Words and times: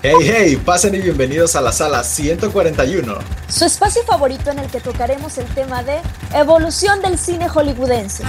Hey, 0.00 0.14
hey, 0.22 0.62
pasen 0.64 0.94
y 0.94 1.00
bienvenidos 1.00 1.56
a 1.56 1.60
la 1.60 1.72
sala 1.72 2.04
141. 2.04 3.18
Su 3.48 3.64
espacio 3.64 4.04
favorito 4.04 4.52
en 4.52 4.60
el 4.60 4.70
que 4.70 4.78
tocaremos 4.78 5.38
el 5.38 5.46
tema 5.46 5.82
de 5.82 5.98
evolución 6.34 7.02
del 7.02 7.18
cine 7.18 7.48
hollywoodense. 7.48 8.22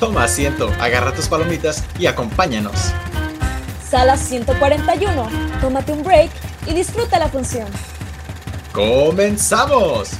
Toma 0.00 0.24
asiento, 0.24 0.72
agarra 0.80 1.14
tus 1.14 1.28
palomitas 1.28 1.84
y 2.00 2.06
acompáñanos. 2.06 2.74
Sala 3.88 4.16
141, 4.16 5.28
tómate 5.60 5.92
un 5.92 6.02
break 6.02 6.32
y 6.66 6.74
disfruta 6.74 7.20
la 7.20 7.28
función. 7.28 7.68
¡Comenzamos! 8.72 10.10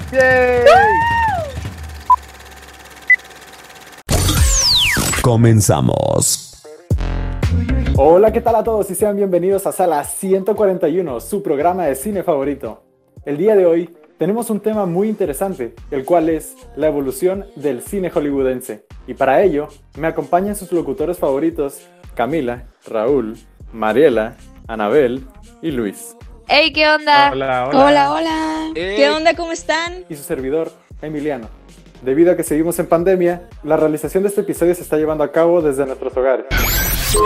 Comenzamos. 5.23 6.42
Hola, 7.97 8.33
¿qué 8.33 8.41
tal 8.41 8.57
a 8.57 8.65
todos 8.65 8.91
y 8.91 8.95
sean 8.95 9.17
bienvenidos 9.17 9.67
a 9.67 9.73
Sala 9.73 10.03
141, 10.03 11.21
su 11.21 11.43
programa 11.43 11.85
de 11.85 11.95
cine 11.95 12.23
favorito. 12.23 12.83
El 13.27 13.37
día 13.37 13.55
de 13.55 13.67
hoy 13.67 13.95
tenemos 14.17 14.49
un 14.49 14.61
tema 14.61 14.87
muy 14.87 15.11
interesante, 15.11 15.75
el 15.91 16.07
cual 16.07 16.31
es 16.31 16.57
la 16.75 16.87
evolución 16.87 17.45
del 17.55 17.83
cine 17.83 18.09
hollywoodense. 18.09 18.87
Y 19.07 19.13
para 19.13 19.43
ello, 19.43 19.69
me 19.99 20.07
acompañan 20.07 20.57
sus 20.57 20.73
locutores 20.73 21.19
favoritos, 21.19 21.83
Camila, 22.15 22.65
Raúl, 22.87 23.37
Mariela, 23.75 24.37
Anabel 24.69 25.27
y 25.61 25.71
Luis. 25.71 26.17
Hey, 26.49 26.73
¿qué 26.73 26.89
onda? 26.89 27.31
Hola, 27.31 27.69
Hola, 27.69 28.13
hola. 28.15 28.71
¿Qué 28.75 29.11
onda? 29.11 29.37
¿Cómo 29.37 29.53
están? 29.53 30.07
Y 30.09 30.17
su 30.17 30.23
servidor, 30.23 30.73
Emiliano. 31.03 31.49
Debido 32.01 32.33
a 32.33 32.37
que 32.37 32.43
seguimos 32.43 32.79
en 32.79 32.87
pandemia, 32.87 33.51
la 33.63 33.77
realización 33.77 34.23
de 34.23 34.31
este 34.31 34.41
episodio 34.41 34.75
se 34.75 34.83
está 34.83 34.97
llevando 34.97 35.25
a 35.25 35.31
cabo 35.31 35.61
desde 35.61 35.85
nuestros 35.85 36.17
hogares. 36.17 36.47
El 37.13 37.19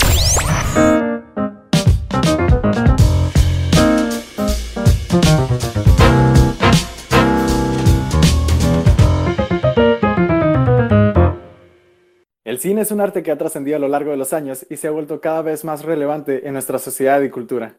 cine 12.58 12.80
es 12.80 12.90
un 12.90 13.00
arte 13.00 13.22
que 13.22 13.30
ha 13.30 13.38
trascendido 13.38 13.76
a 13.76 13.80
lo 13.80 13.86
largo 13.86 14.10
de 14.10 14.16
los 14.16 14.32
años 14.32 14.66
y 14.68 14.76
se 14.76 14.88
ha 14.88 14.90
vuelto 14.90 15.20
cada 15.20 15.42
vez 15.42 15.64
más 15.64 15.84
relevante 15.84 16.48
en 16.48 16.54
nuestra 16.54 16.80
sociedad 16.80 17.20
y 17.22 17.30
cultura. 17.30 17.76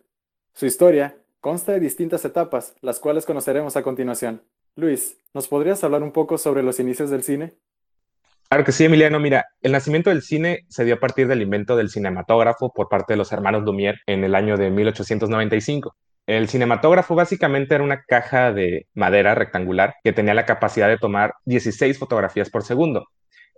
Su 0.53 0.65
historia 0.65 1.17
consta 1.41 1.73
de 1.73 1.81
distintas 1.81 2.23
etapas, 2.23 2.75
las 2.79 3.01
cuales 3.01 3.25
conoceremos 3.25 3.75
a 3.75 3.83
continuación. 3.83 4.43
Luis, 4.75 5.17
¿nos 5.33 5.49
podrías 5.49 5.83
hablar 5.83 6.03
un 6.03 6.13
poco 6.13 6.37
sobre 6.37 6.63
los 6.63 6.79
inicios 6.79 7.09
del 7.09 7.23
cine? 7.23 7.55
Claro 8.49 8.63
que 8.63 8.71
sí, 8.71 8.85
Emiliano. 8.85 9.19
Mira, 9.19 9.45
el 9.61 9.73
nacimiento 9.73 10.09
del 10.09 10.21
cine 10.21 10.65
se 10.69 10.85
dio 10.85 10.95
a 10.95 10.99
partir 10.99 11.27
del 11.27 11.41
invento 11.41 11.75
del 11.75 11.89
cinematógrafo 11.89 12.71
por 12.73 12.87
parte 12.87 13.13
de 13.13 13.17
los 13.17 13.31
hermanos 13.33 13.63
Lumière 13.63 13.99
en 14.05 14.23
el 14.23 14.35
año 14.35 14.55
de 14.55 14.69
1895. 14.71 15.95
El 16.27 16.47
cinematógrafo 16.47 17.13
básicamente 17.13 17.75
era 17.75 17.83
una 17.83 18.03
caja 18.03 18.53
de 18.53 18.87
madera 18.93 19.35
rectangular 19.35 19.95
que 20.01 20.13
tenía 20.13 20.33
la 20.33 20.45
capacidad 20.45 20.87
de 20.87 20.97
tomar 20.97 21.35
16 21.45 21.99
fotografías 21.99 22.49
por 22.49 22.63
segundo. 22.63 23.07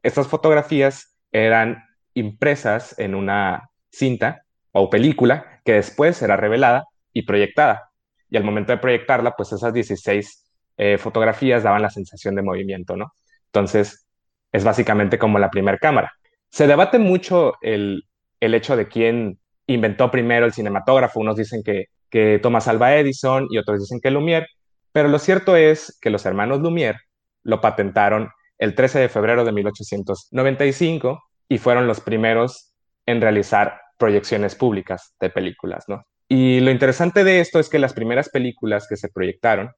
Estas 0.01 0.27
fotografías 0.27 1.15
eran 1.31 1.83
impresas 2.15 2.97
en 2.97 3.13
una 3.13 3.69
cinta 3.91 4.43
o 4.71 4.89
película 4.89 5.61
que 5.65 5.73
después 5.73 6.19
era 6.23 6.35
revelada 6.35 6.85
y 7.13 7.23
proyectada. 7.23 7.91
Y 8.29 8.37
al 8.37 8.43
momento 8.43 8.71
de 8.71 8.79
proyectarla, 8.79 9.35
pues 9.35 9.51
esas 9.51 9.71
16 9.71 10.45
eh, 10.77 10.97
fotografías 10.97 11.61
daban 11.61 11.83
la 11.83 11.89
sensación 11.91 12.33
de 12.35 12.41
movimiento, 12.41 12.95
¿no? 12.95 13.13
Entonces, 13.47 14.08
es 14.51 14.63
básicamente 14.63 15.17
como 15.19 15.39
la 15.39 15.49
primera 15.49 15.77
cámara. 15.77 16.11
Se 16.49 16.67
debate 16.67 16.99
mucho 16.99 17.53
el, 17.61 18.03
el 18.39 18.53
hecho 18.53 18.75
de 18.75 18.87
quién 18.87 19.39
inventó 19.67 20.09
primero 20.11 20.45
el 20.45 20.53
cinematógrafo. 20.53 21.19
Unos 21.19 21.35
dicen 21.35 21.61
que, 21.63 21.85
que 22.09 22.39
Thomas 22.41 22.67
Alva 22.67 22.95
Edison 22.95 23.47
y 23.49 23.57
otros 23.57 23.79
dicen 23.79 23.99
que 24.01 24.11
Lumière, 24.11 24.47
pero 24.91 25.07
lo 25.07 25.19
cierto 25.19 25.55
es 25.55 25.97
que 26.01 26.09
los 26.09 26.25
hermanos 26.25 26.59
Lumière 26.59 26.99
lo 27.43 27.61
patentaron 27.61 28.29
el 28.57 28.75
13 28.75 28.99
de 28.99 29.09
febrero 29.09 29.45
de 29.45 29.51
1895 29.51 31.23
y 31.47 31.57
fueron 31.57 31.87
los 31.87 32.01
primeros 32.01 32.73
en 33.05 33.21
realizar 33.21 33.79
proyecciones 33.97 34.55
públicas 34.55 35.15
de 35.19 35.29
películas, 35.29 35.85
¿no? 35.87 36.03
Y 36.27 36.59
lo 36.59 36.69
interesante 36.69 37.23
de 37.23 37.39
esto 37.39 37.59
es 37.59 37.69
que 37.69 37.79
las 37.79 37.93
primeras 37.93 38.29
películas 38.29 38.87
que 38.87 38.97
se 38.97 39.09
proyectaron, 39.09 39.71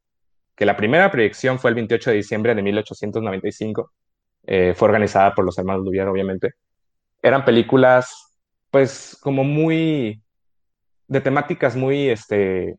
que 0.56 0.66
la 0.66 0.76
primera 0.76 1.10
proyección 1.10 1.60
fue 1.60 1.70
el 1.72 1.76
28 1.76 2.10
de 2.10 2.16
diciembre 2.18 2.56
de 2.56 2.62
1895, 2.62 3.92
eh, 4.46 4.74
fue 4.76 4.88
organizada 4.88 5.34
por 5.34 5.46
los 5.46 5.58
hermanos 5.58 5.86
Lumière, 5.86 6.10
obviamente, 6.10 6.54
eran 7.22 7.46
películas, 7.46 8.36
pues, 8.70 9.18
como 9.22 9.44
muy, 9.44 10.22
de 11.08 11.22
temáticas 11.22 11.76
muy, 11.76 12.10
este, 12.10 12.78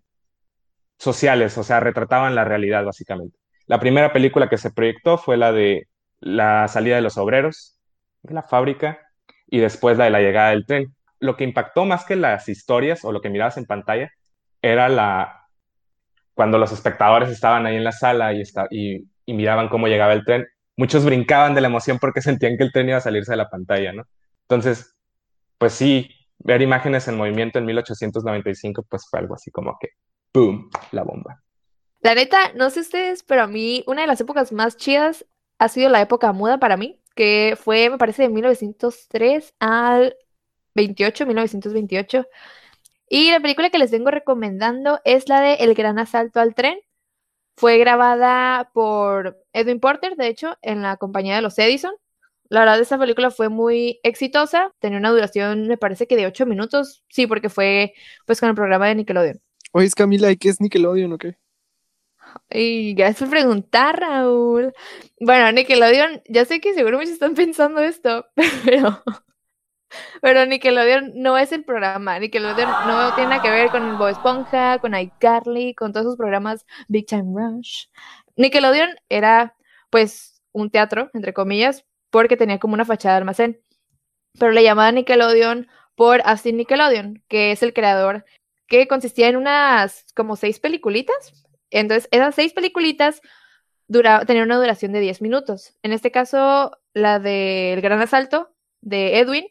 sociales, 0.99 1.59
o 1.59 1.65
sea, 1.65 1.81
retrataban 1.81 2.35
la 2.35 2.45
realidad, 2.45 2.85
básicamente. 2.85 3.37
La 3.67 3.81
primera 3.81 4.13
película 4.13 4.49
que 4.49 4.59
se 4.59 4.71
proyectó 4.71 5.19
fue 5.19 5.37
la 5.37 5.53
de 5.53 5.89
la 6.21 6.69
salida 6.69 6.97
de 6.97 7.03
los 7.03 7.19
obreros 7.19 7.79
de 8.23 8.35
la 8.35 8.43
fábrica 8.43 9.01
y 9.49 9.59
después 9.59 9.99
la 9.99 10.05
de 10.05 10.11
la 10.11 10.21
llegada 10.21 10.51
del 10.51 10.67
tren. 10.67 10.95
Lo 11.19 11.37
que 11.37 11.45
impactó 11.45 11.85
más 11.85 12.05
que 12.05 12.17
las 12.17 12.49
historias 12.49 13.05
o 13.05 13.13
lo 13.13 13.21
que 13.21 13.31
mirabas 13.31 13.57
en 13.57 13.67
pantalla 13.67 14.11
era 14.63 14.89
la 14.89 15.41
cuando 16.35 16.59
los 16.59 16.73
espectadores 16.73 17.29
estaban 17.29 17.67
ahí 17.67 17.77
en 17.77 17.85
la 17.85 17.93
sala 17.93 18.33
y, 18.33 18.43
y, 18.71 19.09
y 19.27 19.35
miraban 19.35 19.69
cómo 19.69 19.89
llegaba 19.89 20.13
el 20.13 20.25
tren, 20.25 20.47
muchos 20.77 21.05
brincaban 21.05 21.55
de 21.55 21.61
la 21.61 21.69
emoción 21.69 21.99
porque 21.99 22.23
sentían 22.23 22.57
que 22.57 22.65
el 22.65 22.73
tren 22.73 22.89
iba 22.89 22.99
a 22.99 23.03
salirse 23.03 23.33
de 23.33 23.37
la 23.37 23.51
pantalla, 23.51 23.93
¿no? 23.93 24.05
Entonces, 24.43 24.95
pues 25.59 25.73
sí, 25.73 26.11
ver 26.39 26.63
imágenes 26.63 27.07
en 27.09 27.17
movimiento 27.17 27.59
en 27.59 27.67
1895, 27.67 28.85
pues 28.89 29.07
fue 29.09 29.21
algo 29.21 29.35
así 29.35 29.51
como 29.51 29.77
que, 29.81 29.91
¡boom!, 30.33 30.71
la 30.91 31.03
bomba. 31.03 31.43
La 32.01 32.15
neta, 32.15 32.53
no 32.55 32.71
sé 32.71 32.81
ustedes, 32.81 33.23
pero 33.23 33.43
a 33.43 33.47
mí 33.47 33.85
una 33.87 34.03
de 34.03 34.09
las 34.09 34.21
épocas 34.21 34.51
más 34.53 34.77
chidas 34.77 35.25
ha 35.59 35.69
sido 35.69 35.89
la 35.89 36.01
época 36.01 36.33
muda 36.33 36.59
para 36.59 36.77
mí, 36.77 37.01
que 37.15 37.57
fue, 37.61 37.91
me 37.91 37.99
parece, 37.99 38.23
de 38.23 38.29
1903 38.31 39.55
al 39.61 40.17
28, 40.75 41.27
1928. 41.27 42.27
Y 43.09 43.31
la 43.31 43.41
película 43.41 43.71
que 43.71 43.79
les 43.79 43.91
vengo 43.91 44.11
recomendando 44.11 45.01
es 45.05 45.29
la 45.29 45.41
de 45.41 45.55
El 45.55 45.75
Gran 45.75 45.99
Asalto 45.99 46.41
al 46.41 46.55
Tren. 46.55 46.79
Fue 47.57 47.79
grabada 47.79 48.71
por 48.73 49.39
Edwin 49.53 49.81
Porter, 49.81 50.17
de 50.17 50.29
hecho, 50.29 50.57
en 50.63 50.83
la 50.83 50.97
compañía 50.97 51.37
de 51.37 51.43
los 51.43 51.59
Edison. 51.59 51.93
La 52.49 52.61
verdad, 52.61 52.81
esta 52.81 52.99
película 52.99 53.31
fue 53.31 53.49
muy 53.49 54.01
exitosa. 54.03 54.75
Tenía 54.79 54.99
una 54.99 55.11
duración, 55.11 55.69
me 55.69 55.79
parece 55.79 56.07
que 56.07 56.17
de 56.17 56.27
8 56.27 56.45
minutos. 56.45 57.05
Sí, 57.09 57.27
porque 57.27 57.49
fue 57.49 57.95
pues 58.27 58.41
con 58.41 58.49
el 58.49 58.55
programa 58.55 58.89
de 58.89 58.97
Nickelodeon. 58.97 59.41
Oye, 59.73 59.87
es 59.87 59.95
Camila, 59.95 60.31
¿y 60.31 60.37
qué 60.37 60.51
es 60.51 60.61
Nickelodeon 60.61 61.13
o 61.13 61.19
qué? 61.19 61.37
Y 62.51 62.95
gracias 62.95 63.21
por 63.21 63.31
preguntar, 63.31 64.01
Raúl. 64.01 64.73
Bueno, 65.21 65.51
Nickelodeon, 65.53 66.23
ya 66.29 66.45
sé 66.45 66.61
que 66.61 66.75
seguro 66.75 66.99
muchos 66.99 67.15
están 67.15 67.35
pensando 67.35 67.81
esto, 67.81 68.27
pero, 68.65 69.03
pero 70.21 70.47
Nickelodeon 70.47 71.13
no 71.15 71.39
es 71.39 71.53
el 71.53 71.65
programa. 71.65 72.19
Nickelodeon 72.19 72.71
no 72.87 73.15
tiene 73.15 73.31
nada 73.31 73.43
que 73.43 73.51
ver 73.51 73.71
con 73.71 73.99
Bob 73.99 74.09
Esponja, 74.09 74.79
con 74.79 74.95
iCarly, 74.95 75.75
con 75.75 75.93
todos 75.93 76.07
esos 76.07 76.17
programas 76.17 76.67
Big 76.89 77.07
Time 77.07 77.33
Rush. 77.35 77.87
Nickelodeon 78.37 78.91
era, 79.09 79.57
pues, 79.91 80.43
un 80.53 80.71
teatro, 80.71 81.11
entre 81.15 81.33
comillas, 81.33 81.85
porque 82.11 82.37
tenía 82.37 82.59
como 82.59 82.75
una 82.75 82.85
fachada 82.85 83.15
de 83.15 83.19
almacén. 83.19 83.61
Pero 84.39 84.53
le 84.53 84.63
llamaban 84.63 84.95
Nickelodeon 84.97 85.69
por 85.95 86.23
Austin 86.25 86.57
Nickelodeon, 86.57 87.23
que 87.29 87.53
es 87.53 87.63
el 87.63 87.75
creador, 87.75 88.25
que 88.67 88.89
consistía 88.89 89.29
en 89.29 89.37
unas 89.37 90.07
como 90.15 90.37
seis 90.37 90.59
peliculitas 90.61 91.43
entonces, 91.73 92.09
esas 92.13 92.35
seis 92.35 92.53
peliculitas 92.53 93.21
tenían 93.89 94.47
una 94.47 94.57
duración 94.57 94.93
de 94.93 95.01
10 95.01 95.23
minutos. 95.23 95.75
En 95.83 95.93
este 95.93 96.11
caso, 96.11 96.79
la 96.95 97.19
del 97.19 97.81
Gran 97.81 98.01
Asalto 98.01 98.55
de 98.81 99.19
Edwin 99.19 99.47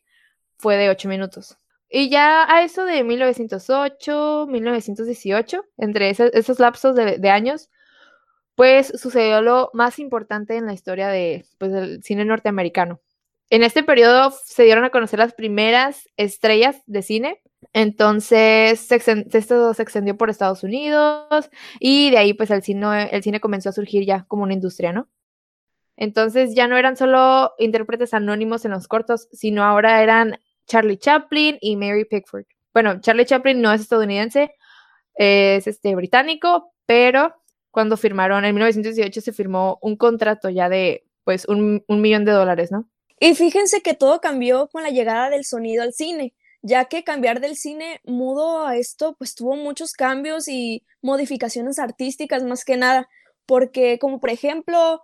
fue 0.62 0.78
de 0.78 0.90
8 0.90 1.10
minutos. 1.10 1.58
Y 1.90 2.10
ya 2.10 2.46
a 2.50 2.64
eso 2.64 2.86
de 2.86 3.04
1908, 3.04 4.48
1918, 4.50 5.66
entre 5.78 6.10
esos, 6.10 6.60
lapsos 6.60 6.96
de, 6.96 7.30
años, 7.30 7.70
pues 8.56 8.94
sucedió 8.96 9.42
lo 9.42 9.70
más 9.74 10.00
importante 10.00 10.56
en 10.56 10.66
la 10.66 10.74
historia 10.74 11.10
de, 11.10 11.46
pues, 11.58 11.72
del 11.74 12.04
cine 12.04 12.24
norteamericano. 12.24 13.02
En 13.50 13.64
este 13.64 13.84
periodo 13.84 14.32
se 14.46 14.64
dieron 14.64 14.86
a 14.86 14.92
conocer 14.92 15.20
las 15.20 15.34
primeras 15.34 16.08
estrellas 16.16 16.82
de 16.86 17.02
cine 17.02 17.42
entonces, 17.74 18.92
esto 18.92 19.74
se 19.74 19.84
extendió 19.84 20.18
por 20.18 20.30
Estados 20.30 20.64
Unidos 20.64 21.50
y 21.80 22.10
de 22.10 22.18
ahí 22.18 22.34
pues 22.34 22.50
el 22.52 22.64
cine, 22.64 23.10
el 23.12 23.24
cine 23.24 23.40
comenzó 23.40 23.70
a 23.70 23.74
surgir 23.74 24.06
ya 24.06 24.26
como 24.28 24.44
una 24.44 24.54
industria, 24.54 24.92
¿no? 24.92 25.08
Entonces 25.96 26.56
ya 26.56 26.68
no 26.68 26.78
eran 26.78 26.98
solo 26.98 27.52
intérpretes 27.60 28.14
anónimos 28.14 28.66
en 28.66 28.72
los 28.72 28.88
cortos, 28.88 29.28
sino 29.32 29.64
ahora 29.64 30.02
eran 30.02 30.40
Charlie 30.72 30.98
Chaplin 30.98 31.58
y 31.60 31.76
Mary 31.76 32.06
Pickford. 32.06 32.46
Bueno, 32.74 33.02
Charlie 33.02 33.26
Chaplin 33.26 33.62
no 33.62 33.74
es 33.74 33.82
estadounidense, 33.82 34.56
es 35.16 35.68
este 35.68 35.94
británico, 35.96 36.72
pero 36.86 37.36
cuando 37.72 37.98
firmaron, 37.98 38.46
en 38.46 38.56
1918 38.56 39.20
se 39.20 39.34
firmó 39.34 39.80
un 39.82 39.98
contrato 39.98 40.50
ya 40.50 40.70
de 40.70 41.04
pues 41.26 41.46
un, 41.46 41.84
un 41.88 42.02
millón 42.02 42.24
de 42.24 42.32
dólares, 42.32 42.72
¿no? 42.72 42.88
Y 43.20 43.36
fíjense 43.36 43.82
que 43.82 43.94
todo 43.94 44.22
cambió 44.22 44.70
con 44.70 44.84
la 44.84 44.90
llegada 44.90 45.30
del 45.30 45.44
sonido 45.44 45.84
al 45.84 45.92
cine 45.92 46.34
ya 46.62 46.86
que 46.86 47.04
cambiar 47.04 47.40
del 47.40 47.56
cine 47.56 48.02
mudo 48.04 48.66
a 48.66 48.78
esto, 48.78 49.16
pues 49.18 49.36
tuvo 49.36 49.56
muchos 49.56 49.94
cambios 49.94 50.48
y 50.48 50.84
modificaciones 51.02 51.80
artísticas 51.80 52.44
más 52.44 52.66
que 52.66 52.78
nada, 52.78 53.10
porque 53.46 53.98
como 54.00 54.20
por 54.20 54.30
ejemplo, 54.30 55.02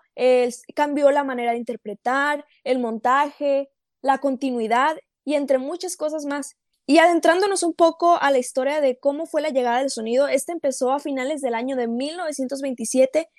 cambió 0.75 1.12
la 1.12 1.24
manera 1.24 1.52
de 1.52 1.58
interpretar, 1.58 2.46
el 2.64 2.80
montaje, 2.80 3.69
la 4.02 4.19
continuidad 4.19 4.98
y 5.27 5.35
entre 5.35 5.57
muchas 5.57 5.97
cosas 5.97 6.24
más. 6.24 6.56
Y 6.85 7.00
adentrándonos 7.00 7.62
un 7.62 7.74
poco 7.74 8.18
a 8.18 8.31
la 8.31 8.38
historia 8.38 8.79
de 8.79 8.97
cómo 8.97 9.25
fue 9.25 9.41
la 9.41 9.50
llegada 9.50 9.79
del 9.79 9.89
sonido, 9.89 10.29
este 10.29 10.53
empezó 10.53 10.94
a 10.94 11.01
finales 11.01 11.41
del 11.41 11.53
año 11.53 11.75
de 11.75 11.89
1927 11.89 13.29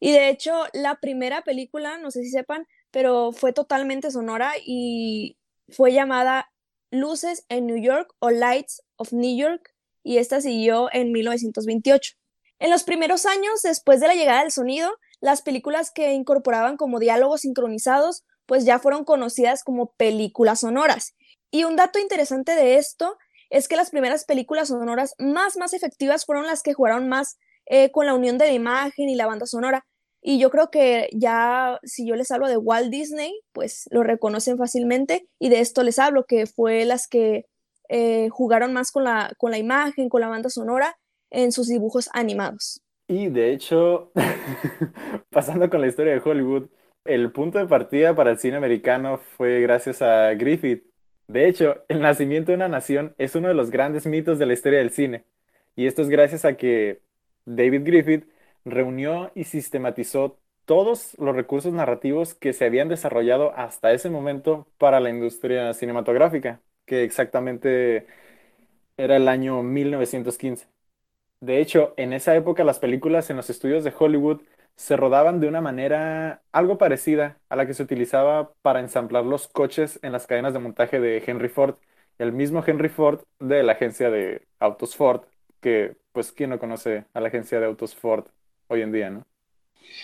y 0.00 0.10
de 0.10 0.28
hecho 0.28 0.64
la 0.72 0.96
primera 0.96 1.42
película, 1.42 1.98
no 1.98 2.10
sé 2.10 2.24
si 2.24 2.30
sepan, 2.30 2.66
pero 2.90 3.30
fue 3.30 3.52
totalmente 3.52 4.10
sonora 4.10 4.54
y 4.60 5.38
fue 5.68 5.92
llamada 5.92 6.50
Luces 6.90 7.46
en 7.48 7.66
New 7.66 7.80
York 7.80 8.12
o 8.18 8.30
Lights 8.30 8.82
of 8.96 9.12
New 9.12 9.38
York 9.38 9.72
y 10.02 10.18
esta 10.18 10.40
siguió 10.40 10.88
en 10.92 11.12
1928. 11.12 12.14
En 12.58 12.70
los 12.70 12.82
primeros 12.82 13.24
años, 13.24 13.62
después 13.62 14.00
de 14.00 14.08
la 14.08 14.16
llegada 14.16 14.40
del 14.40 14.50
sonido, 14.50 14.90
las 15.20 15.42
películas 15.42 15.92
que 15.92 16.12
incorporaban 16.12 16.76
como 16.76 16.98
diálogos 16.98 17.42
sincronizados, 17.42 18.24
pues 18.46 18.64
ya 18.64 18.80
fueron 18.80 19.04
conocidas 19.04 19.62
como 19.62 19.92
películas 19.92 20.60
sonoras. 20.60 21.14
Y 21.50 21.64
un 21.64 21.76
dato 21.76 21.98
interesante 21.98 22.52
de 22.52 22.76
esto 22.76 23.16
es 23.50 23.68
que 23.68 23.76
las 23.76 23.90
primeras 23.90 24.24
películas 24.24 24.68
sonoras 24.68 25.14
más, 25.18 25.56
más 25.56 25.72
efectivas 25.72 26.24
fueron 26.24 26.46
las 26.46 26.62
que 26.62 26.74
jugaron 26.74 27.08
más 27.08 27.38
eh, 27.66 27.90
con 27.90 28.06
la 28.06 28.14
unión 28.14 28.38
de 28.38 28.46
la 28.46 28.52
imagen 28.52 29.08
y 29.08 29.14
la 29.14 29.26
banda 29.26 29.46
sonora. 29.46 29.84
Y 30.20 30.38
yo 30.38 30.50
creo 30.50 30.70
que 30.70 31.08
ya 31.12 31.78
si 31.84 32.06
yo 32.06 32.16
les 32.16 32.30
hablo 32.30 32.48
de 32.48 32.56
Walt 32.56 32.90
Disney, 32.90 33.32
pues 33.52 33.88
lo 33.90 34.02
reconocen 34.02 34.58
fácilmente 34.58 35.28
y 35.38 35.50
de 35.50 35.60
esto 35.60 35.82
les 35.82 35.98
hablo, 35.98 36.24
que 36.24 36.46
fue 36.46 36.84
las 36.84 37.06
que 37.06 37.46
eh, 37.88 38.28
jugaron 38.30 38.72
más 38.72 38.90
con 38.90 39.04
la, 39.04 39.32
con 39.38 39.52
la 39.52 39.58
imagen, 39.58 40.08
con 40.08 40.20
la 40.20 40.28
banda 40.28 40.50
sonora 40.50 40.96
en 41.30 41.52
sus 41.52 41.68
dibujos 41.68 42.08
animados. 42.12 42.80
Y 43.08 43.28
de 43.28 43.52
hecho, 43.52 44.10
pasando 45.30 45.70
con 45.70 45.80
la 45.80 45.86
historia 45.86 46.12
de 46.14 46.22
Hollywood, 46.24 46.68
el 47.04 47.30
punto 47.30 47.58
de 47.58 47.66
partida 47.66 48.16
para 48.16 48.32
el 48.32 48.38
cine 48.38 48.56
americano 48.56 49.18
fue 49.36 49.60
gracias 49.60 50.02
a 50.02 50.34
Griffith. 50.34 50.84
De 51.28 51.48
hecho, 51.48 51.84
el 51.88 52.00
nacimiento 52.00 52.52
de 52.52 52.56
una 52.56 52.68
nación 52.68 53.14
es 53.18 53.34
uno 53.34 53.48
de 53.48 53.54
los 53.54 53.70
grandes 53.70 54.06
mitos 54.06 54.38
de 54.38 54.46
la 54.46 54.52
historia 54.52 54.78
del 54.78 54.90
cine. 54.90 55.24
Y 55.74 55.86
esto 55.86 56.02
es 56.02 56.08
gracias 56.08 56.44
a 56.44 56.56
que 56.56 57.02
David 57.44 57.82
Griffith 57.84 58.28
reunió 58.64 59.32
y 59.34 59.44
sistematizó 59.44 60.38
todos 60.64 61.16
los 61.18 61.34
recursos 61.36 61.72
narrativos 61.72 62.34
que 62.34 62.52
se 62.52 62.64
habían 62.64 62.88
desarrollado 62.88 63.52
hasta 63.56 63.92
ese 63.92 64.10
momento 64.10 64.68
para 64.78 65.00
la 65.00 65.10
industria 65.10 65.72
cinematográfica, 65.74 66.60
que 66.86 67.04
exactamente 67.04 68.06
era 68.96 69.16
el 69.16 69.28
año 69.28 69.62
1915. 69.62 70.68
De 71.40 71.60
hecho, 71.60 71.94
en 71.96 72.12
esa 72.12 72.34
época 72.36 72.64
las 72.64 72.78
películas 72.78 73.30
en 73.30 73.36
los 73.36 73.50
estudios 73.50 73.84
de 73.84 73.92
Hollywood 73.98 74.42
se 74.76 74.96
rodaban 74.96 75.40
de 75.40 75.48
una 75.48 75.60
manera 75.60 76.42
algo 76.52 76.78
parecida 76.78 77.40
a 77.48 77.56
la 77.56 77.66
que 77.66 77.74
se 77.74 77.82
utilizaba 77.82 78.52
para 78.62 78.80
ensamblar 78.80 79.24
los 79.24 79.48
coches 79.48 79.98
en 80.02 80.12
las 80.12 80.26
cadenas 80.26 80.52
de 80.52 80.58
montaje 80.60 81.00
de 81.00 81.22
Henry 81.26 81.48
Ford, 81.48 81.76
el 82.18 82.32
mismo 82.32 82.62
Henry 82.66 82.88
Ford 82.88 83.20
de 83.40 83.62
la 83.62 83.72
agencia 83.72 84.10
de 84.10 84.46
autos 84.60 84.96
Ford, 84.96 85.22
que 85.60 85.96
pues 86.12 86.32
quién 86.32 86.50
no 86.50 86.58
conoce 86.58 87.06
a 87.14 87.20
la 87.20 87.28
agencia 87.28 87.60
de 87.60 87.66
autos 87.66 87.94
Ford 87.94 88.26
hoy 88.68 88.82
en 88.82 88.92
día, 88.92 89.10
¿no? 89.10 89.26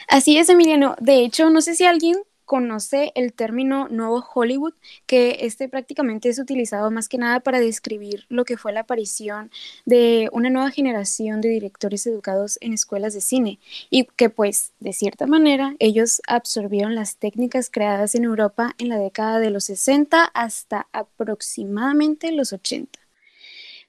Así 0.08 0.38
es, 0.38 0.48
Emiliano. 0.48 0.94
De 1.00 1.24
hecho, 1.24 1.50
no 1.50 1.60
sé 1.60 1.74
si 1.74 1.84
alguien 1.84 2.16
conoce 2.44 3.12
el 3.14 3.32
término 3.32 3.88
nuevo 3.88 4.24
Hollywood, 4.34 4.74
que 5.06 5.38
este 5.40 5.68
prácticamente 5.68 6.28
es 6.28 6.38
utilizado 6.38 6.90
más 6.90 7.08
que 7.08 7.18
nada 7.18 7.40
para 7.40 7.60
describir 7.60 8.26
lo 8.28 8.44
que 8.44 8.56
fue 8.56 8.72
la 8.72 8.80
aparición 8.80 9.50
de 9.84 10.28
una 10.32 10.50
nueva 10.50 10.70
generación 10.70 11.40
de 11.40 11.48
directores 11.48 12.06
educados 12.06 12.58
en 12.60 12.72
escuelas 12.72 13.14
de 13.14 13.20
cine 13.20 13.58
y 13.90 14.04
que 14.04 14.30
pues 14.30 14.72
de 14.80 14.92
cierta 14.92 15.26
manera 15.26 15.74
ellos 15.78 16.20
absorbieron 16.26 16.94
las 16.94 17.16
técnicas 17.16 17.70
creadas 17.70 18.14
en 18.14 18.24
Europa 18.24 18.74
en 18.78 18.88
la 18.88 18.98
década 18.98 19.38
de 19.38 19.50
los 19.50 19.64
60 19.64 20.24
hasta 20.24 20.88
aproximadamente 20.92 22.32
los 22.32 22.52
80. 22.52 22.98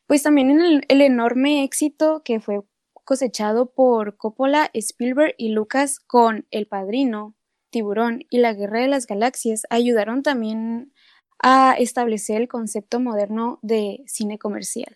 Pues 0.07 0.23
también 0.23 0.51
el, 0.61 0.85
el 0.87 1.01
enorme 1.01 1.63
éxito 1.63 2.21
que 2.23 2.39
fue 2.39 2.61
cosechado 3.03 3.67
por 3.67 4.17
Coppola, 4.17 4.69
Spielberg 4.73 5.35
y 5.37 5.49
Lucas 5.49 5.99
con 5.99 6.45
El 6.51 6.67
Padrino, 6.67 7.35
Tiburón 7.73 8.25
y 8.29 8.37
La 8.37 8.53
Guerra 8.53 8.79
de 8.79 8.87
las 8.87 9.07
Galaxias 9.07 9.63
ayudaron 9.69 10.23
también 10.23 10.93
a 11.39 11.75
establecer 11.77 12.39
el 12.41 12.47
concepto 12.47 13.01
moderno 13.01 13.59
de 13.61 14.03
cine 14.07 14.37
comercial. 14.37 14.95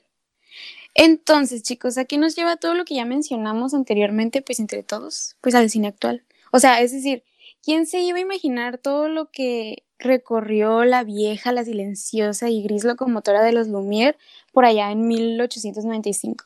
Entonces, 0.94 1.64
chicos, 1.64 1.98
aquí 1.98 2.18
nos 2.18 2.36
lleva 2.36 2.56
todo 2.56 2.74
lo 2.74 2.86
que 2.86 2.96
ya 2.96 3.06
mencionamos 3.06 3.74
anteriormente, 3.74 4.42
pues 4.42 4.60
entre 4.60 4.84
todos, 4.84 5.36
pues 5.42 5.54
al 5.56 5.70
cine 5.70 5.90
actual. 5.90 6.24
O 6.52 6.60
sea, 6.60 6.82
es 6.82 6.92
decir, 6.92 7.24
¿quién 7.62 7.86
se 7.86 8.00
iba 8.00 8.18
a 8.18 8.22
imaginar 8.22 8.78
todo 8.78 9.10
lo 9.10 9.30
que 9.30 9.84
recorrió 10.00 10.86
la 10.86 11.04
vieja, 11.04 11.52
la 11.52 11.66
silenciosa 11.66 12.50
y 12.50 12.64
gris 12.64 12.84
locomotora 12.84 13.44
de 13.44 13.52
los 13.52 13.68
Lumière 13.68 14.16
por 14.54 14.66
allá 14.66 14.92
en 14.92 15.08
1895? 15.08 16.46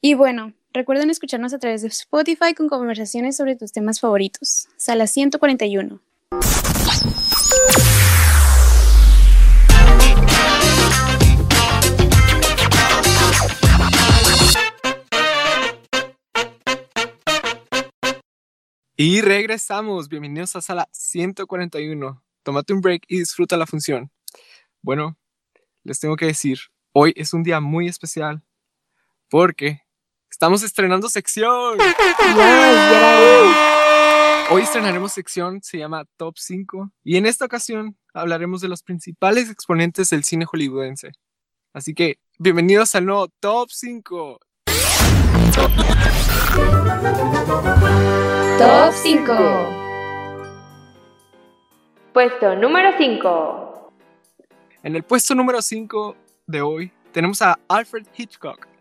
Y 0.00 0.14
bueno, 0.14 0.54
recuerden 0.76 1.08
escucharnos 1.08 1.54
a 1.54 1.58
través 1.58 1.80
de 1.82 1.88
Spotify 1.88 2.54
con 2.54 2.68
conversaciones 2.68 3.36
sobre 3.36 3.56
tus 3.56 3.72
temas 3.72 3.98
favoritos. 3.98 4.68
Sala 4.76 5.06
141. 5.06 6.00
Y 18.98 19.20
regresamos. 19.20 20.08
Bienvenidos 20.08 20.56
a 20.56 20.60
sala 20.60 20.88
141. 20.92 22.22
Tómate 22.42 22.72
un 22.74 22.80
break 22.82 23.04
y 23.08 23.18
disfruta 23.18 23.56
la 23.56 23.66
función. 23.66 24.10
Bueno, 24.82 25.16
les 25.84 26.00
tengo 26.00 26.16
que 26.16 26.26
decir, 26.26 26.58
hoy 26.92 27.12
es 27.16 27.32
un 27.32 27.42
día 27.42 27.60
muy 27.60 27.88
especial 27.88 28.42
porque 29.28 29.85
Estamos 30.36 30.62
estrenando 30.62 31.08
sección. 31.08 31.78
Hoy 34.50 34.62
estrenaremos 34.62 35.10
sección, 35.12 35.62
se 35.62 35.78
llama 35.78 36.04
Top 36.18 36.34
5, 36.36 36.90
y 37.02 37.16
en 37.16 37.24
esta 37.24 37.46
ocasión 37.46 37.96
hablaremos 38.12 38.60
de 38.60 38.68
los 38.68 38.82
principales 38.82 39.48
exponentes 39.50 40.10
del 40.10 40.24
cine 40.24 40.44
hollywoodense. 40.44 41.12
Así 41.72 41.94
que, 41.94 42.18
bienvenidos 42.38 42.94
al 42.94 43.06
nuevo 43.06 43.28
Top 43.40 43.70
5. 43.70 44.38
Top 48.58 48.92
5. 48.92 49.32
Puesto 52.12 52.56
número 52.56 52.90
5. 52.98 53.92
En 54.82 54.96
el 54.96 55.02
puesto 55.02 55.34
número 55.34 55.62
5 55.62 56.14
de 56.46 56.60
hoy 56.60 56.92
tenemos 57.12 57.40
a 57.40 57.58
Alfred 57.68 58.06
Hitchcock, 58.14 58.75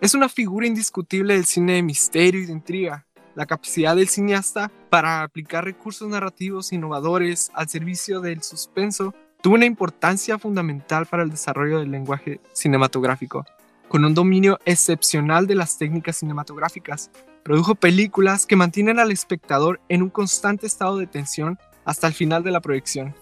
es 0.00 0.14
una 0.14 0.28
figura 0.28 0.66
indiscutible 0.66 1.34
del 1.34 1.44
cine 1.44 1.74
de 1.74 1.82
misterio 1.82 2.40
y 2.40 2.46
de 2.46 2.52
intriga. 2.52 3.04
La 3.34 3.46
capacidad 3.46 3.96
del 3.96 4.08
cineasta 4.08 4.70
para 4.90 5.22
aplicar 5.22 5.64
recursos 5.64 6.08
narrativos 6.08 6.72
innovadores 6.72 7.50
al 7.54 7.68
servicio 7.68 8.20
del 8.20 8.42
suspenso 8.42 9.14
tuvo 9.42 9.54
una 9.54 9.66
importancia 9.66 10.38
fundamental 10.38 11.06
para 11.06 11.24
el 11.24 11.30
desarrollo 11.30 11.80
del 11.80 11.90
lenguaje 11.90 12.40
cinematográfico. 12.52 13.44
Con 13.88 14.04
un 14.04 14.14
dominio 14.14 14.58
excepcional 14.64 15.46
de 15.46 15.54
las 15.54 15.78
técnicas 15.78 16.16
cinematográficas, 16.16 17.10
produjo 17.42 17.74
películas 17.74 18.46
que 18.46 18.56
mantienen 18.56 18.98
al 18.98 19.10
espectador 19.10 19.80
en 19.88 20.02
un 20.02 20.10
constante 20.10 20.66
estado 20.66 20.98
de 20.98 21.06
tensión 21.06 21.58
hasta 21.84 22.06
el 22.06 22.12
final 22.12 22.42
de 22.44 22.50
la 22.50 22.60
proyección. 22.60 23.14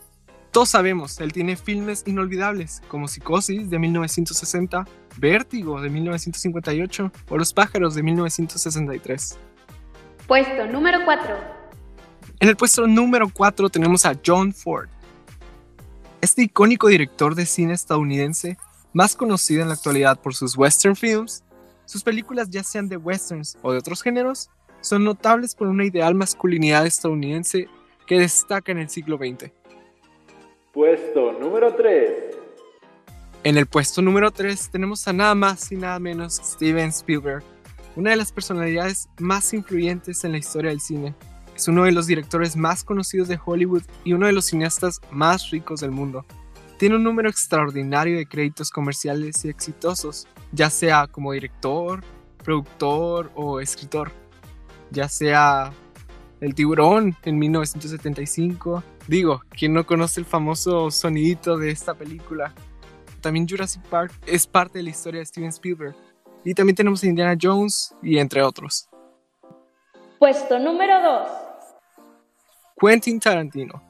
Todos 0.56 0.70
sabemos, 0.70 1.20
él 1.20 1.34
tiene 1.34 1.54
filmes 1.54 2.02
inolvidables 2.06 2.80
como 2.88 3.08
Psicosis 3.08 3.68
de 3.68 3.78
1960, 3.78 4.86
Vértigo 5.18 5.82
de 5.82 5.90
1958 5.90 7.12
o 7.28 7.36
Los 7.36 7.52
pájaros 7.52 7.94
de 7.94 8.02
1963. 8.02 9.38
Puesto 10.26 10.66
número 10.66 11.00
4. 11.04 11.36
En 12.40 12.48
el 12.48 12.56
puesto 12.56 12.86
número 12.86 13.28
4 13.30 13.68
tenemos 13.68 14.06
a 14.06 14.18
John 14.24 14.54
Ford. 14.54 14.88
Este 16.22 16.44
icónico 16.44 16.88
director 16.88 17.34
de 17.34 17.44
cine 17.44 17.74
estadounidense, 17.74 18.56
más 18.94 19.14
conocido 19.14 19.60
en 19.60 19.68
la 19.68 19.74
actualidad 19.74 20.18
por 20.18 20.34
sus 20.34 20.56
western 20.56 20.96
films, 20.96 21.44
sus 21.84 22.02
películas 22.02 22.48
ya 22.48 22.62
sean 22.62 22.88
de 22.88 22.96
westerns 22.96 23.58
o 23.60 23.72
de 23.72 23.78
otros 23.78 24.02
géneros, 24.02 24.48
son 24.80 25.04
notables 25.04 25.54
por 25.54 25.68
una 25.68 25.84
ideal 25.84 26.14
masculinidad 26.14 26.86
estadounidense 26.86 27.68
que 28.06 28.18
destaca 28.18 28.72
en 28.72 28.78
el 28.78 28.88
siglo 28.88 29.18
XX. 29.18 29.52
Puesto 30.76 31.32
número 31.32 31.74
3. 31.74 32.36
En 33.44 33.56
el 33.56 33.64
puesto 33.64 34.02
número 34.02 34.30
3 34.30 34.68
tenemos 34.68 35.08
a 35.08 35.14
nada 35.14 35.34
más 35.34 35.72
y 35.72 35.76
nada 35.76 35.98
menos 35.98 36.34
Steven 36.34 36.90
Spielberg, 36.90 37.42
una 37.96 38.10
de 38.10 38.16
las 38.16 38.30
personalidades 38.30 39.08
más 39.18 39.54
influyentes 39.54 40.22
en 40.22 40.32
la 40.32 40.36
historia 40.36 40.68
del 40.68 40.82
cine. 40.82 41.14
Es 41.56 41.66
uno 41.66 41.84
de 41.84 41.92
los 41.92 42.06
directores 42.06 42.56
más 42.56 42.84
conocidos 42.84 43.26
de 43.26 43.40
Hollywood 43.42 43.84
y 44.04 44.12
uno 44.12 44.26
de 44.26 44.34
los 44.34 44.44
cineastas 44.44 45.00
más 45.10 45.48
ricos 45.48 45.80
del 45.80 45.92
mundo. 45.92 46.26
tiene 46.76 46.96
un 46.96 47.04
número 47.04 47.30
extraordinario 47.30 48.18
de 48.18 48.26
créditos 48.26 48.70
comerciales 48.70 49.46
y 49.46 49.48
exitosos, 49.48 50.28
ya 50.52 50.68
sea 50.68 51.06
como 51.06 51.32
director, 51.32 52.04
productor 52.44 53.32
o 53.34 53.60
escritor, 53.60 54.12
ya 54.90 55.08
sea 55.08 55.72
El 56.40 56.54
tiburón 56.54 57.16
en 57.24 57.38
1975. 57.38 58.82
Digo, 59.08 59.42
¿quién 59.50 59.72
no 59.72 59.86
conoce 59.86 60.20
el 60.20 60.26
famoso 60.26 60.90
sonidito 60.90 61.56
de 61.56 61.70
esta 61.70 61.94
película? 61.94 62.52
También 63.22 63.48
Jurassic 63.48 63.82
Park 63.84 64.12
es 64.26 64.46
parte 64.46 64.78
de 64.78 64.84
la 64.84 64.90
historia 64.90 65.20
de 65.20 65.26
Steven 65.26 65.48
Spielberg. 65.48 65.94
Y 66.44 66.54
también 66.54 66.76
tenemos 66.76 67.02
a 67.02 67.06
Indiana 67.06 67.36
Jones 67.40 67.94
y 68.02 68.18
entre 68.18 68.42
otros. 68.42 68.88
Puesto 70.18 70.58
número 70.58 71.02
2. 71.02 71.28
Quentin 72.78 73.18
Tarantino. 73.18 73.82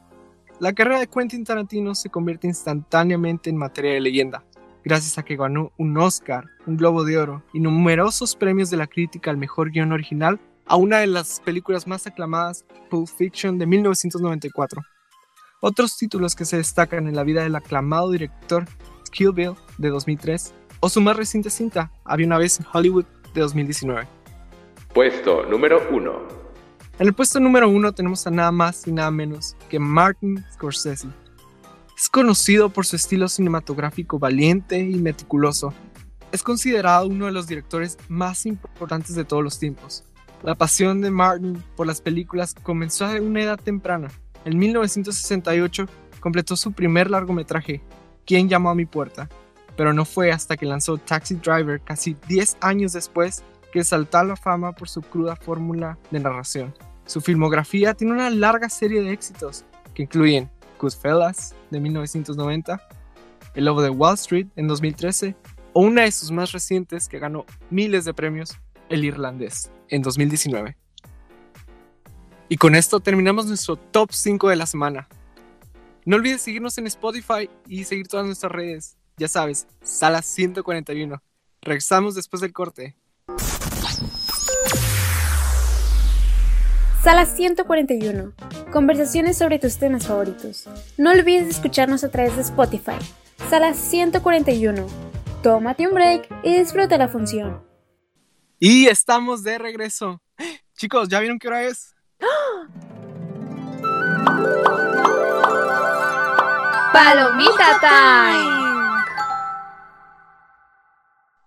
La 0.60 0.72
carrera 0.72 1.00
de 1.00 1.06
Quentin 1.08 1.44
Tarantino 1.44 1.94
se 1.94 2.08
convierte 2.08 2.46
instantáneamente 2.46 3.50
en 3.50 3.56
materia 3.56 3.92
de 3.92 4.00
leyenda, 4.00 4.42
gracias 4.84 5.18
a 5.18 5.22
que 5.22 5.36
ganó 5.36 5.72
un 5.76 5.98
Oscar, 5.98 6.46
un 6.66 6.76
Globo 6.76 7.04
de 7.04 7.18
Oro 7.18 7.42
y 7.52 7.60
numerosos 7.60 8.36
premios 8.36 8.70
de 8.70 8.78
la 8.78 8.86
crítica 8.86 9.30
al 9.30 9.36
mejor 9.36 9.70
guion 9.70 9.92
original 9.92 10.40
a 10.66 10.76
una 10.76 10.98
de 10.98 11.06
las 11.06 11.40
películas 11.40 11.86
más 11.86 12.06
aclamadas, 12.06 12.64
Pulp 12.90 13.08
Fiction 13.08 13.58
de 13.58 13.66
1994. 13.66 14.82
Otros 15.60 15.96
títulos 15.96 16.34
que 16.34 16.44
se 16.44 16.56
destacan 16.56 17.06
en 17.06 17.16
la 17.16 17.24
vida 17.24 17.42
del 17.42 17.56
aclamado 17.56 18.10
director 18.10 18.66
Kill 19.10 19.32
Bill 19.32 19.54
de 19.78 19.88
2003 19.88 20.52
o 20.80 20.88
su 20.88 21.00
más 21.00 21.16
reciente 21.16 21.50
cinta, 21.50 21.90
Había 22.04 22.26
una 22.26 22.38
vez 22.38 22.60
en 22.60 22.66
Hollywood 22.72 23.06
de 23.32 23.40
2019. 23.40 24.06
Puesto 24.92 25.44
número 25.46 25.80
1. 25.90 26.36
En 26.98 27.06
el 27.06 27.14
puesto 27.14 27.38
número 27.40 27.68
uno 27.68 27.92
tenemos 27.92 28.26
a 28.26 28.30
nada 28.30 28.50
más 28.50 28.86
y 28.86 28.92
nada 28.92 29.10
menos 29.10 29.54
que 29.68 29.78
Martin 29.78 30.42
Scorsese. 30.54 31.08
Es 31.96 32.08
conocido 32.08 32.70
por 32.70 32.86
su 32.86 32.96
estilo 32.96 33.28
cinematográfico 33.28 34.18
valiente 34.18 34.78
y 34.78 34.96
meticuloso. 34.96 35.74
Es 36.32 36.42
considerado 36.42 37.06
uno 37.06 37.26
de 37.26 37.32
los 37.32 37.46
directores 37.46 37.98
más 38.08 38.46
importantes 38.46 39.14
de 39.14 39.24
todos 39.24 39.42
los 39.42 39.58
tiempos. 39.58 40.04
La 40.42 40.54
pasión 40.54 41.00
de 41.00 41.10
Martin 41.10 41.62
por 41.76 41.86
las 41.86 42.00
películas 42.00 42.54
comenzó 42.54 43.06
a 43.06 43.20
una 43.20 43.42
edad 43.42 43.58
temprana. 43.58 44.08
En 44.44 44.58
1968 44.58 45.86
completó 46.20 46.56
su 46.56 46.72
primer 46.72 47.10
largometraje, 47.10 47.82
¿Quién 48.26 48.48
llamó 48.48 48.70
a 48.70 48.74
mi 48.74 48.86
puerta? 48.86 49.28
Pero 49.76 49.92
no 49.92 50.04
fue 50.04 50.32
hasta 50.32 50.56
que 50.56 50.66
lanzó 50.66 50.98
Taxi 50.98 51.36
Driver 51.36 51.80
casi 51.80 52.16
10 52.26 52.56
años 52.60 52.92
después 52.92 53.44
que 53.72 53.84
saltó 53.84 54.18
a 54.18 54.24
la 54.24 54.36
fama 54.36 54.72
por 54.72 54.88
su 54.88 55.00
cruda 55.00 55.36
fórmula 55.36 55.96
de 56.10 56.18
narración. 56.18 56.74
Su 57.06 57.20
filmografía 57.20 57.94
tiene 57.94 58.14
una 58.14 58.28
larga 58.30 58.68
serie 58.68 59.00
de 59.00 59.12
éxitos 59.12 59.64
que 59.94 60.02
incluyen 60.02 60.50
Goodfellas 60.80 61.54
de 61.70 61.78
1990, 61.78 62.80
El 63.54 63.64
Lobo 63.64 63.80
de 63.80 63.90
Wall 63.90 64.14
Street 64.14 64.48
en 64.56 64.66
2013 64.66 65.36
o 65.72 65.82
una 65.82 66.02
de 66.02 66.10
sus 66.10 66.32
más 66.32 66.50
recientes 66.50 67.08
que 67.08 67.20
ganó 67.20 67.44
miles 67.70 68.04
de 68.04 68.12
premios, 68.12 68.58
El 68.88 69.04
Irlandés 69.04 69.70
en 69.88 70.02
2019. 70.02 70.76
Y 72.48 72.56
con 72.56 72.74
esto 72.74 73.00
terminamos 73.00 73.46
nuestro 73.46 73.76
top 73.76 74.12
5 74.12 74.48
de 74.48 74.56
la 74.56 74.66
semana. 74.66 75.08
No 76.04 76.16
olvides 76.16 76.42
seguirnos 76.42 76.78
en 76.78 76.86
Spotify 76.86 77.50
y 77.66 77.84
seguir 77.84 78.06
todas 78.06 78.26
nuestras 78.26 78.52
redes. 78.52 78.96
Ya 79.16 79.26
sabes, 79.26 79.66
Sala 79.82 80.22
141. 80.22 81.20
Regresamos 81.62 82.14
después 82.14 82.40
del 82.40 82.52
corte. 82.52 82.96
Sala 87.02 87.26
141. 87.26 88.32
Conversaciones 88.70 89.38
sobre 89.38 89.58
tus 89.58 89.78
temas 89.78 90.06
favoritos. 90.06 90.68
No 90.96 91.10
olvides 91.10 91.48
escucharnos 91.48 92.04
a 92.04 92.10
través 92.10 92.36
de 92.36 92.42
Spotify. 92.42 92.98
Sala 93.50 93.74
141. 93.74 94.86
Tómate 95.42 95.88
un 95.88 95.94
break 95.94 96.28
y 96.44 96.58
disfruta 96.58 96.98
la 96.98 97.08
función. 97.08 97.65
Y 98.58 98.86
estamos 98.86 99.42
de 99.42 99.58
regreso. 99.58 100.22
Chicos, 100.76 101.08
¿ya 101.08 101.20
vieron 101.20 101.38
qué 101.38 101.48
hora 101.48 101.62
es? 101.64 101.94
Palomita 106.92 107.78
Time. 107.80 108.56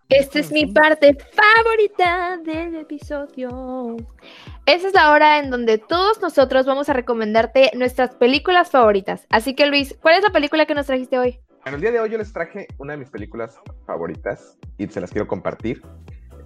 Esta 0.10 0.40
es 0.40 0.52
mi 0.52 0.68
parte 0.68 1.16
favorita 1.16 2.38
del 2.38 2.76
episodio. 2.76 3.98
Esa 4.66 4.88
es 4.88 4.94
la 4.94 5.12
hora 5.12 5.40
en 5.40 5.50
donde 5.50 5.80
todos 5.80 6.22
nosotros 6.22 6.68
vamos 6.68 6.90
a 6.90 6.94
recomendarte 6.94 7.72
nuestras 7.76 8.14
películas 8.16 8.70
favoritas. 8.70 9.26
Así 9.30 9.56
que 9.56 9.66
Luis, 9.66 9.96
¿cuál 10.02 10.16
es 10.16 10.24
la 10.24 10.32
película 10.32 10.66
que 10.68 10.76
nos 10.76 10.86
trajiste 10.86 11.18
hoy? 11.18 11.40
En 11.66 11.74
el 11.74 11.82
día 11.82 11.92
de 11.92 12.00
hoy 12.00 12.10
yo 12.10 12.18
les 12.18 12.32
traje 12.32 12.68
una 12.78 12.94
de 12.94 12.98
mis 12.98 13.10
películas 13.10 13.60
favoritas 13.86 14.58
y 14.78 14.88
se 14.88 15.02
las 15.02 15.12
quiero 15.12 15.28
compartir. 15.28 15.82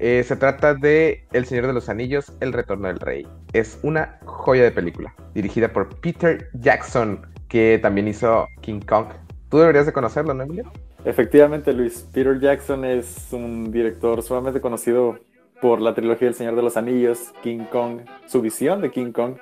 Eh, 0.05 0.21
se 0.25 0.35
trata 0.35 0.73
de 0.73 1.23
El 1.31 1.45
Señor 1.45 1.65
de 1.65 1.71
los 1.71 1.87
Anillos, 1.87 2.33
El 2.41 2.51
Retorno 2.51 2.89
del 2.89 2.99
Rey. 2.99 3.25
Es 3.53 3.79
una 3.83 4.19
joya 4.25 4.61
de 4.61 4.71
película, 4.71 5.15
dirigida 5.33 5.71
por 5.71 5.97
Peter 6.01 6.49
Jackson, 6.55 7.25
que 7.47 7.79
también 7.81 8.09
hizo 8.09 8.49
King 8.59 8.81
Kong. 8.81 9.05
Tú 9.47 9.59
deberías 9.59 9.85
de 9.85 9.93
conocerlo, 9.93 10.33
¿no, 10.33 10.43
Emilio? 10.43 10.69
Efectivamente, 11.05 11.71
Luis. 11.71 12.05
Peter 12.13 12.37
Jackson 12.37 12.83
es 12.83 13.31
un 13.31 13.71
director 13.71 14.21
sumamente 14.21 14.59
conocido 14.59 15.19
por 15.61 15.79
la 15.79 15.95
trilogía 15.95 16.27
del 16.27 16.35
Señor 16.35 16.57
de 16.57 16.63
los 16.63 16.75
Anillos, 16.75 17.31
King 17.41 17.63
Kong, 17.71 18.01
su 18.25 18.41
visión 18.41 18.81
de 18.81 18.91
King 18.91 19.13
Kong, 19.13 19.37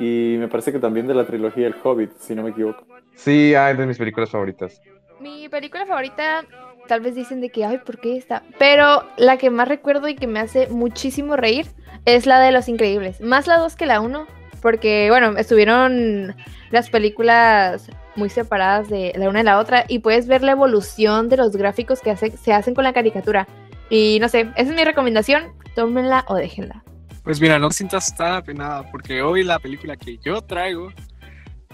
y 0.00 0.34
me 0.40 0.48
parece 0.48 0.72
que 0.72 0.80
también 0.80 1.06
de 1.06 1.14
la 1.14 1.24
trilogía 1.24 1.68
El 1.68 1.76
Hobbit, 1.84 2.18
si 2.18 2.34
no 2.34 2.42
me 2.42 2.50
equivoco. 2.50 2.84
Sí, 3.14 3.54
ah, 3.54 3.70
es 3.70 3.78
de 3.78 3.86
mis 3.86 3.98
películas 3.98 4.28
favoritas. 4.28 4.82
Mi 5.20 5.48
película 5.48 5.86
favorita, 5.86 6.44
tal 6.88 7.00
vez 7.00 7.14
dicen 7.14 7.40
de 7.40 7.50
que, 7.50 7.64
ay, 7.64 7.78
¿por 7.78 7.98
qué 8.00 8.16
esta? 8.16 8.42
Pero 8.58 9.04
la 9.16 9.36
que 9.36 9.50
más 9.50 9.68
recuerdo 9.68 10.08
y 10.08 10.14
que 10.14 10.26
me 10.26 10.40
hace 10.40 10.68
muchísimo 10.68 11.36
reír 11.36 11.66
es 12.04 12.26
la 12.26 12.40
de 12.40 12.52
Los 12.52 12.68
Increíbles. 12.68 13.20
Más 13.20 13.46
la 13.46 13.58
2 13.58 13.76
que 13.76 13.86
la 13.86 14.00
1, 14.00 14.26
porque, 14.60 15.08
bueno, 15.10 15.36
estuvieron 15.38 16.34
las 16.70 16.90
películas 16.90 17.90
muy 18.16 18.28
separadas 18.28 18.88
de 18.88 19.12
la 19.16 19.28
una 19.28 19.40
de 19.40 19.44
la 19.44 19.58
otra 19.58 19.84
y 19.88 20.00
puedes 20.00 20.26
ver 20.26 20.42
la 20.42 20.52
evolución 20.52 21.28
de 21.28 21.36
los 21.36 21.56
gráficos 21.56 22.00
que 22.00 22.16
se 22.16 22.52
hacen 22.52 22.74
con 22.74 22.84
la 22.84 22.92
caricatura. 22.92 23.46
Y 23.88 24.18
no 24.20 24.28
sé, 24.28 24.40
esa 24.56 24.70
es 24.70 24.76
mi 24.76 24.84
recomendación, 24.84 25.52
tómenla 25.74 26.24
o 26.28 26.34
déjenla. 26.34 26.84
Pues 27.24 27.40
mira, 27.40 27.58
no 27.58 27.70
sientas 27.70 28.14
tan 28.16 28.32
apenada 28.32 28.90
porque 28.90 29.22
hoy 29.22 29.42
la 29.42 29.58
película 29.58 29.96
que 29.96 30.18
yo 30.18 30.40
traigo, 30.42 30.92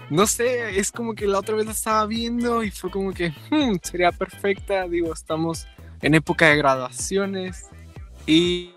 no 0.09 0.25
sé, 0.25 0.79
es 0.79 0.91
como 0.91 1.13
que 1.13 1.27
la 1.27 1.39
otra 1.39 1.55
vez 1.55 1.65
la 1.65 1.71
estaba 1.73 2.05
viendo 2.05 2.63
y 2.63 2.71
fue 2.71 2.89
como 2.89 3.13
que 3.13 3.33
hmm, 3.49 3.75
sería 3.81 4.11
perfecta. 4.11 4.87
Digo, 4.87 5.13
estamos 5.13 5.67
en 6.01 6.15
época 6.15 6.47
de 6.47 6.57
graduaciones 6.57 7.65
y, 8.25 8.73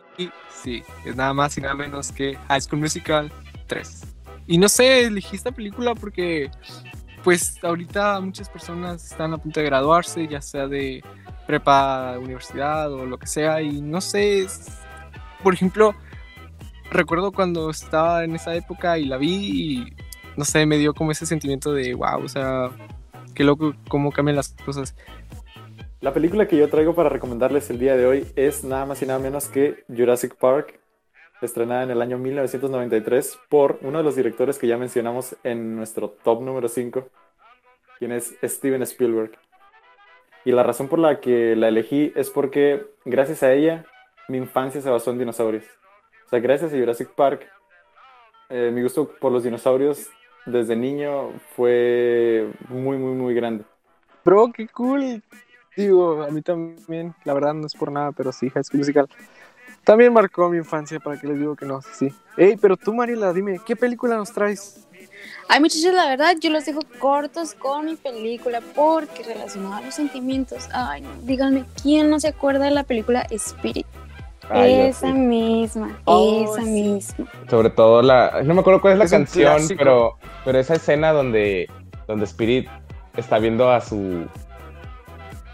sí, 0.62 0.82
es 1.04 1.16
nada 1.16 1.32
más 1.32 1.56
y 1.56 1.60
nada 1.60 1.74
menos 1.74 2.10
que 2.12 2.36
High 2.48 2.60
School 2.60 2.80
Musical 2.80 3.32
3. 3.66 4.02
Y 4.46 4.58
no 4.58 4.68
sé, 4.68 5.04
elegí 5.04 5.36
esta 5.36 5.52
película 5.52 5.94
porque 5.94 6.50
pues 7.22 7.62
ahorita 7.62 8.18
muchas 8.20 8.48
personas 8.48 9.04
están 9.12 9.34
a 9.34 9.38
punto 9.38 9.60
de 9.60 9.66
graduarse, 9.66 10.26
ya 10.26 10.40
sea 10.40 10.66
de 10.66 11.04
prepa, 11.46 12.16
universidad 12.18 12.92
o 12.92 13.04
lo 13.04 13.18
que 13.18 13.26
sea, 13.26 13.60
y 13.60 13.82
no 13.82 14.00
sé, 14.00 14.46
por 15.42 15.52
ejemplo, 15.52 15.94
recuerdo 16.90 17.32
cuando 17.32 17.70
estaba 17.70 18.24
en 18.24 18.36
esa 18.36 18.54
época 18.54 18.98
y 18.98 19.04
la 19.04 19.16
vi 19.16 19.34
y 19.34 19.96
no 20.40 20.46
sé, 20.46 20.64
me 20.64 20.78
dio 20.78 20.94
como 20.94 21.10
ese 21.10 21.26
sentimiento 21.26 21.74
de 21.74 21.92
wow, 21.92 22.24
o 22.24 22.28
sea, 22.28 22.70
qué 23.34 23.44
loco 23.44 23.74
cómo 23.88 24.10
cambian 24.10 24.36
las 24.36 24.56
cosas. 24.64 24.96
La 26.00 26.14
película 26.14 26.48
que 26.48 26.56
yo 26.56 26.70
traigo 26.70 26.94
para 26.94 27.10
recomendarles 27.10 27.68
el 27.68 27.78
día 27.78 27.94
de 27.94 28.06
hoy 28.06 28.26
es 28.36 28.64
nada 28.64 28.86
más 28.86 29.02
y 29.02 29.06
nada 29.06 29.18
menos 29.18 29.48
que 29.48 29.84
Jurassic 29.94 30.34
Park, 30.36 30.80
estrenada 31.42 31.82
en 31.82 31.90
el 31.90 32.00
año 32.00 32.16
1993 32.16 33.38
por 33.50 33.80
uno 33.82 33.98
de 33.98 34.04
los 34.04 34.16
directores 34.16 34.56
que 34.58 34.66
ya 34.66 34.78
mencionamos 34.78 35.36
en 35.44 35.76
nuestro 35.76 36.08
top 36.08 36.40
número 36.40 36.68
5, 36.68 37.06
quien 37.98 38.12
es 38.12 38.34
Steven 38.42 38.80
Spielberg. 38.80 39.32
Y 40.46 40.52
la 40.52 40.62
razón 40.62 40.88
por 40.88 41.00
la 41.00 41.20
que 41.20 41.54
la 41.54 41.68
elegí 41.68 42.14
es 42.16 42.30
porque 42.30 42.86
gracias 43.04 43.42
a 43.42 43.52
ella 43.52 43.84
mi 44.26 44.38
infancia 44.38 44.80
se 44.80 44.88
basó 44.88 45.10
en 45.10 45.18
dinosaurios. 45.18 45.64
O 46.24 46.30
sea, 46.30 46.40
gracias 46.40 46.72
a 46.72 46.78
Jurassic 46.78 47.10
Park, 47.10 47.46
eh, 48.48 48.70
mi 48.72 48.82
gusto 48.82 49.06
por 49.20 49.32
los 49.32 49.44
dinosaurios 49.44 50.08
desde 50.46 50.76
niño 50.76 51.32
fue 51.54 52.50
muy, 52.68 52.98
muy, 52.98 53.14
muy 53.14 53.34
grande. 53.34 53.64
Bro, 54.24 54.52
qué 54.52 54.68
cool. 54.68 55.22
Digo, 55.76 56.22
a 56.22 56.30
mí 56.30 56.42
también, 56.42 57.14
la 57.24 57.34
verdad 57.34 57.54
no 57.54 57.66
es 57.66 57.74
por 57.74 57.90
nada, 57.90 58.12
pero 58.12 58.32
sí, 58.32 58.50
High 58.50 58.64
School 58.64 58.80
Musical 58.80 59.08
también 59.84 60.12
marcó 60.12 60.48
mi 60.48 60.58
infancia, 60.58 61.00
para 61.00 61.18
que 61.18 61.26
les 61.26 61.38
digo 61.38 61.56
que 61.56 61.66
no, 61.66 61.80
sí. 61.82 62.14
Ey, 62.36 62.56
pero 62.56 62.76
tú, 62.76 62.94
Mariela, 62.94 63.32
dime, 63.32 63.60
¿qué 63.64 63.76
película 63.76 64.16
nos 64.16 64.32
traes? 64.32 64.86
Ay, 65.48 65.60
muchachos, 65.60 65.92
la 65.92 66.08
verdad, 66.08 66.36
yo 66.40 66.50
los 66.50 66.64
dejo 66.64 66.80
cortos 66.98 67.54
con 67.54 67.86
mi 67.86 67.96
película 67.96 68.60
porque 68.74 69.22
relacionado 69.22 69.74
a 69.74 69.80
los 69.80 69.94
sentimientos. 69.94 70.68
Ay, 70.72 71.02
díganme, 71.22 71.64
¿quién 71.82 72.10
no 72.10 72.20
se 72.20 72.28
acuerda 72.28 72.66
de 72.66 72.70
la 72.72 72.84
película 72.84 73.26
Spirit? 73.30 73.86
Esa 74.54 75.12
misma, 75.12 75.98
oh, 76.04 76.44
esa 76.44 76.62
misma. 76.62 77.26
Sobre 77.48 77.70
todo 77.70 78.02
la, 78.02 78.42
no 78.44 78.54
me 78.54 78.60
acuerdo 78.60 78.80
cuál 78.80 78.94
es 78.94 78.98
la 78.98 79.08
canción, 79.08 79.62
pero, 79.76 80.16
pero 80.44 80.58
esa 80.58 80.74
escena 80.74 81.12
donde, 81.12 81.68
donde 82.06 82.24
Spirit 82.24 82.68
está 83.16 83.38
viendo 83.38 83.70
a 83.70 83.80
su, 83.80 84.26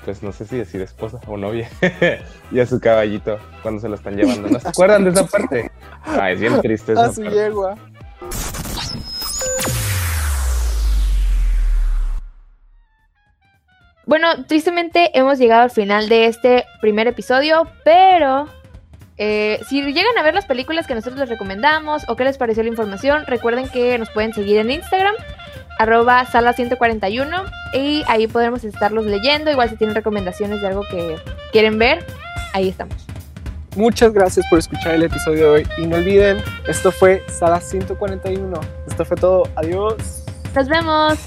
pues 0.04 0.22
no 0.22 0.32
sé 0.32 0.46
si 0.46 0.56
decir 0.56 0.80
esposa 0.80 1.20
o 1.26 1.36
novia, 1.36 1.68
y 2.52 2.60
a 2.60 2.66
su 2.66 2.80
caballito 2.80 3.38
cuando 3.62 3.80
se 3.80 3.88
lo 3.88 3.96
están 3.96 4.16
llevando. 4.16 4.48
¿No 4.48 4.60
se 4.60 4.68
acuerdan 4.68 5.04
de 5.04 5.10
esa 5.10 5.26
parte? 5.26 5.70
Ah, 6.08 6.30
es 6.30 6.38
bien 6.38 6.60
triste 6.60 6.92
esa 6.92 7.06
A 7.06 7.12
su 7.12 7.20
parte. 7.20 7.36
yegua. 7.36 7.74
Bueno, 14.04 14.46
tristemente 14.46 15.10
hemos 15.18 15.38
llegado 15.38 15.62
al 15.62 15.70
final 15.70 16.08
de 16.08 16.26
este 16.26 16.64
primer 16.80 17.08
episodio, 17.08 17.66
pero 17.84 18.46
eh, 19.18 19.60
si 19.68 19.82
llegan 19.82 20.18
a 20.18 20.22
ver 20.22 20.34
las 20.34 20.46
películas 20.46 20.86
que 20.86 20.94
nosotros 20.94 21.18
les 21.18 21.28
recomendamos 21.28 22.04
o 22.08 22.16
qué 22.16 22.24
les 22.24 22.38
pareció 22.38 22.62
la 22.62 22.68
información, 22.68 23.24
recuerden 23.26 23.68
que 23.68 23.98
nos 23.98 24.10
pueden 24.10 24.34
seguir 24.34 24.58
en 24.58 24.70
Instagram, 24.70 25.14
arroba 25.78 26.24
sala141, 26.26 27.50
y 27.74 28.02
ahí 28.08 28.26
podremos 28.26 28.64
estarlos 28.64 29.06
leyendo. 29.06 29.50
Igual 29.50 29.70
si 29.70 29.76
tienen 29.76 29.94
recomendaciones 29.94 30.60
de 30.60 30.68
algo 30.68 30.82
que 30.90 31.16
quieren 31.52 31.78
ver, 31.78 32.04
ahí 32.52 32.68
estamos. 32.68 32.94
Muchas 33.76 34.12
gracias 34.12 34.46
por 34.48 34.58
escuchar 34.58 34.94
el 34.94 35.02
episodio 35.02 35.44
de 35.44 35.50
hoy. 35.50 35.68
Y 35.76 35.86
no 35.86 35.96
olviden, 35.96 36.42
esto 36.66 36.90
fue 36.90 37.22
Sala 37.28 37.60
141. 37.60 38.60
Esto 38.88 39.04
fue 39.04 39.16
todo. 39.18 39.42
Adiós. 39.54 40.24
Nos 40.54 40.68
vemos. 40.68 41.18